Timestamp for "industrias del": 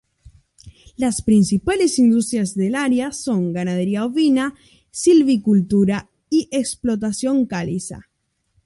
1.99-2.73